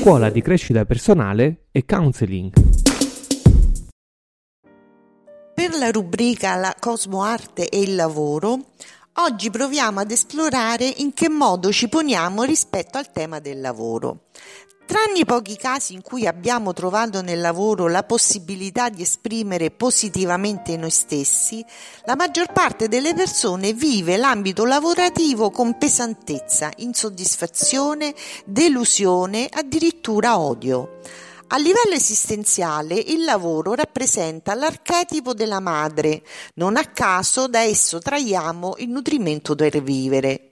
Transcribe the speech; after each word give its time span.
scuola 0.00 0.30
di 0.30 0.40
crescita 0.40 0.86
personale 0.86 1.66
e 1.72 1.84
counseling. 1.84 2.52
Per 5.54 5.78
la 5.78 5.90
rubrica 5.90 6.54
La 6.54 6.74
Cosmo 6.78 7.22
Arte 7.22 7.68
e 7.68 7.82
il 7.82 7.94
lavoro, 7.96 8.70
oggi 9.16 9.50
proviamo 9.50 10.00
ad 10.00 10.10
esplorare 10.10 10.86
in 10.86 11.12
che 11.12 11.28
modo 11.28 11.70
ci 11.70 11.90
poniamo 11.90 12.44
rispetto 12.44 12.96
al 12.96 13.12
tema 13.12 13.40
del 13.40 13.60
lavoro. 13.60 14.28
Tranne 14.90 15.20
i 15.20 15.24
pochi 15.24 15.56
casi 15.56 15.94
in 15.94 16.02
cui 16.02 16.26
abbiamo 16.26 16.72
trovato 16.72 17.22
nel 17.22 17.40
lavoro 17.40 17.86
la 17.86 18.02
possibilità 18.02 18.88
di 18.88 19.02
esprimere 19.02 19.70
positivamente 19.70 20.76
noi 20.76 20.90
stessi, 20.90 21.64
la 22.06 22.16
maggior 22.16 22.50
parte 22.50 22.88
delle 22.88 23.14
persone 23.14 23.72
vive 23.72 24.16
l'ambito 24.16 24.64
lavorativo 24.64 25.52
con 25.52 25.78
pesantezza, 25.78 26.72
insoddisfazione, 26.78 28.12
delusione, 28.44 29.46
addirittura 29.48 30.40
odio. 30.40 30.98
A 31.46 31.56
livello 31.58 31.94
esistenziale 31.94 32.96
il 32.96 33.22
lavoro 33.22 33.74
rappresenta 33.74 34.54
l'archetipo 34.54 35.34
della 35.34 35.60
madre, 35.60 36.24
non 36.54 36.76
a 36.76 36.84
caso 36.86 37.46
da 37.46 37.60
esso 37.60 38.00
traiamo 38.00 38.74
il 38.78 38.88
nutrimento 38.88 39.54
per 39.54 39.80
vivere. 39.80 40.49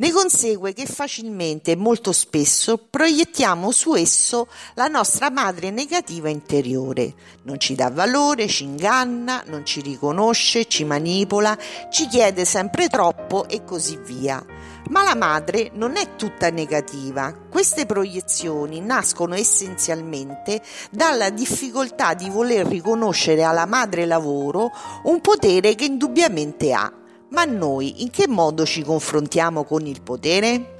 Ne 0.00 0.12
consegue 0.12 0.72
che 0.72 0.86
facilmente 0.86 1.72
e 1.72 1.76
molto 1.76 2.12
spesso 2.12 2.78
proiettiamo 2.78 3.70
su 3.70 3.94
esso 3.94 4.48
la 4.72 4.86
nostra 4.86 5.28
madre 5.30 5.70
negativa 5.70 6.30
interiore. 6.30 7.12
Non 7.42 7.60
ci 7.60 7.74
dà 7.74 7.90
valore, 7.90 8.48
ci 8.48 8.64
inganna, 8.64 9.42
non 9.48 9.66
ci 9.66 9.82
riconosce, 9.82 10.64
ci 10.64 10.84
manipola, 10.84 11.54
ci 11.90 12.06
chiede 12.06 12.46
sempre 12.46 12.88
troppo 12.88 13.46
e 13.46 13.62
così 13.62 13.98
via. 13.98 14.42
Ma 14.88 15.02
la 15.02 15.14
madre 15.14 15.70
non 15.74 15.96
è 15.96 16.16
tutta 16.16 16.48
negativa. 16.48 17.34
Queste 17.50 17.84
proiezioni 17.84 18.80
nascono 18.80 19.34
essenzialmente 19.34 20.62
dalla 20.90 21.28
difficoltà 21.28 22.14
di 22.14 22.30
voler 22.30 22.66
riconoscere 22.66 23.42
alla 23.42 23.66
madre 23.66 24.06
lavoro 24.06 24.70
un 25.04 25.20
potere 25.20 25.74
che 25.74 25.84
indubbiamente 25.84 26.72
ha. 26.72 26.90
Ma 27.30 27.44
noi 27.44 28.02
in 28.02 28.10
che 28.10 28.26
modo 28.26 28.64
ci 28.64 28.82
confrontiamo 28.82 29.62
con 29.62 29.86
il 29.86 30.02
potere? 30.02 30.78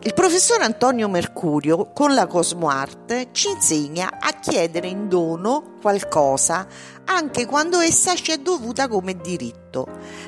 Il 0.00 0.12
professor 0.12 0.60
Antonio 0.60 1.08
Mercurio 1.08 1.92
con 1.92 2.14
la 2.14 2.26
Cosmoart 2.26 3.28
ci 3.30 3.50
insegna 3.50 4.18
a 4.20 4.32
chiedere 4.40 4.88
in 4.88 5.08
dono 5.08 5.76
qualcosa 5.80 6.66
anche 7.08 7.46
quando 7.46 7.80
essa 7.80 8.14
ci 8.14 8.32
è 8.32 8.38
dovuta 8.38 8.86
come 8.86 9.16
diritto. 9.16 9.86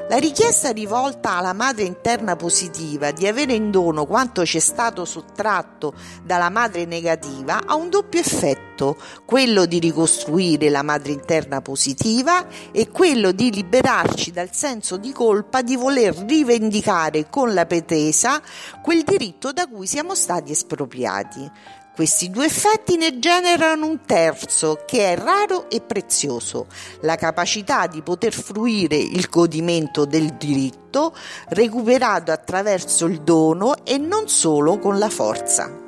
La 0.09 0.17
richiesta 0.17 0.71
rivolta 0.71 1.37
alla 1.37 1.53
madre 1.53 1.85
interna 1.85 2.37
positiva 2.37 3.11
di 3.11 3.27
avere 3.27 3.53
in 3.53 3.71
dono 3.71 4.07
quanto 4.07 4.45
ci 4.47 4.57
è 4.57 4.61
stato 4.61 5.05
sottratto 5.05 5.93
dalla 6.23 6.49
madre 6.49 6.87
negativa 6.87 7.63
ha 7.67 7.75
un 7.75 7.91
doppio 7.91 8.19
effetto, 8.19 8.97
quello 9.27 9.67
di 9.67 9.79
ricostruire 9.79 10.71
la 10.71 10.83
madre 10.83 11.13
interna 11.13 11.61
positiva 11.61 12.47
e 12.73 12.89
quello 12.89 13.33
di 13.33 13.53
liberarci 13.53 14.31
dal 14.31 14.53
senso 14.53 14.97
di 14.97 15.13
colpa 15.13 15.63
di 15.63 15.77
voler 15.77 16.17
rivendicare 16.17 17.29
con 17.29 17.53
la 17.53 17.67
pretesa 17.67 18.41
quel 18.83 19.03
diritto 19.05 19.53
da 19.53 19.67
cui 19.67 19.87
siamo 19.87 20.15
stati 20.15 20.53
espropriati. 20.53 21.51
Questi 22.01 22.31
due 22.31 22.47
effetti 22.47 22.97
ne 22.97 23.19
generano 23.19 23.85
un 23.85 24.07
terzo 24.07 24.85
che 24.87 25.13
è 25.13 25.19
raro 25.19 25.69
e 25.69 25.83
prezioso, 25.83 26.65
la 27.03 27.17
capacità 27.17 27.87
di 27.87 28.01
poter 28.01 28.33
fruire 28.33 28.97
il 28.97 29.29
godimento 29.29 30.07
del 30.07 30.33
diritto 30.39 31.15
recuperato 31.49 32.33
attraverso 32.33 33.05
il 33.05 33.21
dono 33.21 33.85
e 33.85 33.99
non 33.99 34.29
solo 34.29 34.79
con 34.79 34.99
la 34.99 35.11
forza. 35.11 35.80